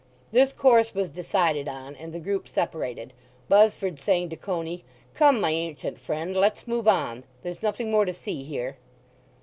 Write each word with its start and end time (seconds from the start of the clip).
This 0.31 0.51
course 0.51 0.95
was 0.95 1.11
decided 1.11 1.67
on, 1.69 1.95
and 1.95 2.11
the 2.11 2.19
group 2.19 2.47
separated, 2.47 3.13
Buzzford 3.47 3.99
saying 3.99 4.29
to 4.29 4.35
Coney, 4.35 4.83
"Come, 5.13 5.39
my 5.39 5.51
ancient 5.51 5.99
friend; 5.99 6.35
let's 6.35 6.67
move 6.67 6.87
on. 6.87 7.23
There's 7.43 7.61
nothing 7.61 7.91
more 7.91 8.05
to 8.05 8.13
see 8.15 8.41
here." 8.41 8.77